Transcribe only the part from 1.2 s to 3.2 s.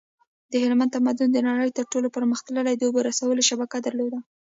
د نړۍ تر ټولو پرمختللی د اوبو